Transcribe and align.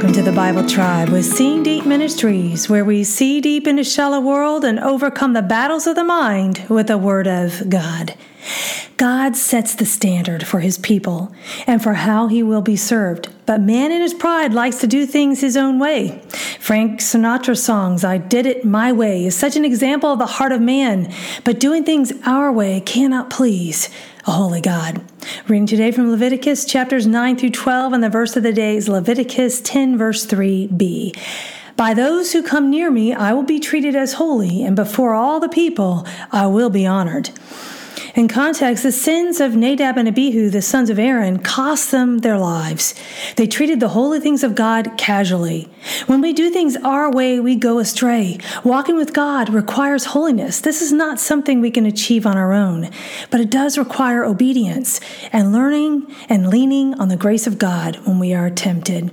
Welcome 0.00 0.14
to 0.14 0.30
the 0.30 0.34
Bible 0.34 0.66
Tribe 0.66 1.10
with 1.10 1.26
Seeing 1.26 1.62
Deep 1.62 1.84
Ministries, 1.84 2.70
where 2.70 2.86
we 2.86 3.04
see 3.04 3.42
deep 3.42 3.66
in 3.66 3.78
a 3.78 3.84
shallow 3.84 4.18
world 4.18 4.64
and 4.64 4.80
overcome 4.80 5.34
the 5.34 5.42
battles 5.42 5.86
of 5.86 5.94
the 5.94 6.04
mind 6.04 6.64
with 6.70 6.86
the 6.86 6.96
Word 6.96 7.26
of 7.26 7.68
God. 7.68 8.14
God 8.96 9.36
sets 9.36 9.74
the 9.74 9.84
standard 9.84 10.46
for 10.46 10.60
his 10.60 10.78
people 10.78 11.34
and 11.66 11.82
for 11.82 11.92
how 11.92 12.28
he 12.28 12.42
will 12.42 12.62
be 12.62 12.76
served, 12.76 13.28
but 13.44 13.60
man 13.60 13.92
in 13.92 14.00
his 14.00 14.14
pride 14.14 14.54
likes 14.54 14.78
to 14.78 14.86
do 14.86 15.04
things 15.04 15.42
his 15.42 15.54
own 15.54 15.78
way. 15.78 16.22
Frank 16.60 17.00
Sinatra 17.00 17.56
songs, 17.56 18.04
I 18.04 18.18
Did 18.18 18.44
It 18.44 18.66
My 18.66 18.92
Way, 18.92 19.24
is 19.24 19.34
such 19.34 19.56
an 19.56 19.64
example 19.64 20.12
of 20.12 20.18
the 20.18 20.26
heart 20.26 20.52
of 20.52 20.60
man, 20.60 21.10
but 21.42 21.58
doing 21.58 21.84
things 21.84 22.12
our 22.26 22.52
way 22.52 22.82
cannot 22.82 23.30
please 23.30 23.88
a 24.26 24.32
holy 24.32 24.60
God. 24.60 25.02
Reading 25.48 25.66
today 25.66 25.90
from 25.90 26.10
Leviticus 26.10 26.66
chapters 26.66 27.06
9 27.06 27.38
through 27.38 27.50
12, 27.50 27.94
and 27.94 28.04
the 28.04 28.10
verse 28.10 28.36
of 28.36 28.42
the 28.42 28.52
day 28.52 28.76
is 28.76 28.90
Leviticus 28.90 29.62
10, 29.62 29.96
verse 29.96 30.26
3b. 30.26 31.16
By 31.76 31.94
those 31.94 32.32
who 32.32 32.42
come 32.42 32.68
near 32.68 32.90
me, 32.90 33.14
I 33.14 33.32
will 33.32 33.42
be 33.42 33.58
treated 33.58 33.96
as 33.96 34.12
holy, 34.12 34.62
and 34.62 34.76
before 34.76 35.14
all 35.14 35.40
the 35.40 35.48
people, 35.48 36.06
I 36.30 36.46
will 36.46 36.68
be 36.68 36.86
honored. 36.86 37.30
In 38.14 38.26
context, 38.26 38.82
the 38.82 38.90
sins 38.90 39.40
of 39.40 39.54
Nadab 39.54 39.96
and 39.96 40.08
Abihu, 40.08 40.50
the 40.50 40.62
sons 40.62 40.90
of 40.90 40.98
Aaron, 40.98 41.38
cost 41.38 41.90
them 41.90 42.18
their 42.18 42.38
lives. 42.38 42.94
They 43.36 43.46
treated 43.46 43.78
the 43.78 43.90
holy 43.90 44.18
things 44.18 44.42
of 44.42 44.56
God 44.56 44.98
casually. 44.98 45.68
When 46.06 46.20
we 46.20 46.32
do 46.32 46.50
things 46.50 46.76
our 46.78 47.10
way, 47.10 47.38
we 47.38 47.54
go 47.54 47.78
astray. 47.78 48.38
Walking 48.64 48.96
with 48.96 49.12
God 49.12 49.48
requires 49.48 50.06
holiness. 50.06 50.60
This 50.60 50.82
is 50.82 50.92
not 50.92 51.20
something 51.20 51.60
we 51.60 51.70
can 51.70 51.86
achieve 51.86 52.26
on 52.26 52.36
our 52.36 52.52
own, 52.52 52.90
but 53.30 53.40
it 53.40 53.50
does 53.50 53.78
require 53.78 54.24
obedience 54.24 55.00
and 55.32 55.52
learning 55.52 56.12
and 56.28 56.48
leaning 56.48 56.94
on 56.94 57.08
the 57.08 57.16
grace 57.16 57.46
of 57.46 57.58
God 57.58 57.96
when 58.06 58.18
we 58.18 58.34
are 58.34 58.50
tempted. 58.50 59.12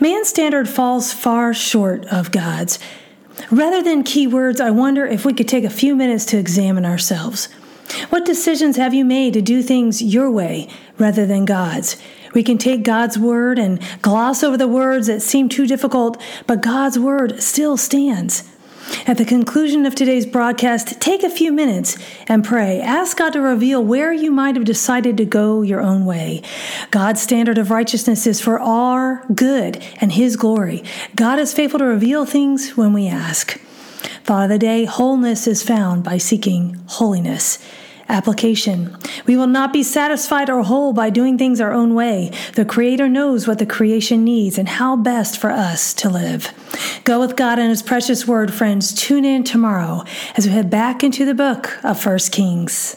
Man's 0.00 0.28
standard 0.28 0.68
falls 0.68 1.12
far 1.12 1.54
short 1.54 2.04
of 2.06 2.30
God's. 2.30 2.78
Rather 3.50 3.82
than 3.82 4.04
keywords, 4.04 4.60
I 4.60 4.70
wonder 4.70 5.06
if 5.06 5.24
we 5.24 5.32
could 5.32 5.48
take 5.48 5.64
a 5.64 5.70
few 5.70 5.96
minutes 5.96 6.24
to 6.26 6.38
examine 6.38 6.84
ourselves. 6.84 7.48
What 8.10 8.24
decisions 8.24 8.76
have 8.76 8.94
you 8.94 9.04
made 9.04 9.34
to 9.34 9.42
do 9.42 9.62
things 9.62 10.02
your 10.02 10.30
way 10.30 10.68
rather 10.98 11.26
than 11.26 11.44
God's? 11.44 11.96
We 12.34 12.42
can 12.42 12.58
take 12.58 12.82
God's 12.82 13.18
word 13.18 13.58
and 13.58 13.80
gloss 14.02 14.42
over 14.42 14.56
the 14.56 14.68
words 14.68 15.06
that 15.06 15.22
seem 15.22 15.48
too 15.48 15.66
difficult, 15.66 16.20
but 16.46 16.62
God's 16.62 16.98
word 16.98 17.42
still 17.42 17.76
stands. 17.76 18.42
At 19.06 19.16
the 19.16 19.24
conclusion 19.24 19.86
of 19.86 19.94
today's 19.94 20.26
broadcast, 20.26 21.00
take 21.00 21.22
a 21.22 21.30
few 21.30 21.52
minutes 21.52 21.96
and 22.28 22.44
pray. 22.44 22.80
Ask 22.80 23.16
God 23.16 23.32
to 23.32 23.40
reveal 23.40 23.82
where 23.82 24.12
you 24.12 24.30
might 24.30 24.56
have 24.56 24.64
decided 24.64 25.16
to 25.16 25.24
go 25.24 25.62
your 25.62 25.80
own 25.80 26.04
way. 26.04 26.42
God's 26.90 27.22
standard 27.22 27.56
of 27.56 27.70
righteousness 27.70 28.26
is 28.26 28.40
for 28.40 28.60
our 28.60 29.24
good 29.34 29.82
and 30.00 30.12
His 30.12 30.36
glory. 30.36 30.84
God 31.14 31.38
is 31.38 31.54
faithful 31.54 31.78
to 31.78 31.86
reveal 31.86 32.26
things 32.26 32.76
when 32.76 32.92
we 32.92 33.08
ask. 33.08 33.60
Of 34.26 34.48
the 34.48 34.58
day 34.58 34.84
wholeness 34.84 35.46
is 35.46 35.62
found 35.62 36.02
by 36.02 36.18
seeking 36.18 36.80
holiness. 36.86 37.58
Application. 38.08 38.96
We 39.26 39.36
will 39.36 39.46
not 39.46 39.72
be 39.72 39.82
satisfied 39.82 40.50
or 40.50 40.62
whole 40.62 40.92
by 40.92 41.10
doing 41.10 41.38
things 41.38 41.60
our 41.60 41.72
own 41.72 41.94
way. 41.94 42.30
The 42.54 42.64
Creator 42.64 43.08
knows 43.08 43.46
what 43.46 43.58
the 43.58 43.66
creation 43.66 44.24
needs 44.24 44.58
and 44.58 44.68
how 44.68 44.96
best 44.96 45.38
for 45.38 45.50
us 45.50 45.94
to 45.94 46.08
live. 46.08 46.52
Go 47.04 47.20
with 47.20 47.36
God 47.36 47.58
and 47.58 47.68
His 47.68 47.82
precious 47.82 48.26
word, 48.26 48.52
friends. 48.52 48.92
Tune 48.92 49.24
in 49.24 49.44
tomorrow 49.44 50.04
as 50.36 50.46
we 50.46 50.52
head 50.52 50.70
back 50.70 51.02
into 51.02 51.24
the 51.24 51.34
book 51.34 51.78
of 51.84 52.00
First 52.00 52.32
Kings. 52.32 52.96